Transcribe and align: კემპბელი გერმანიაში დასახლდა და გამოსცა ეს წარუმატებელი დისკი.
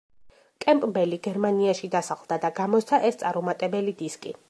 კემპბელი 0.65 1.19
გერმანიაში 1.27 1.91
დასახლდა 1.99 2.41
და 2.47 2.53
გამოსცა 2.63 3.01
ეს 3.11 3.25
წარუმატებელი 3.25 3.99
დისკი. 4.05 4.39